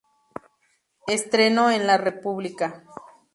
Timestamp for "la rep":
1.85-2.23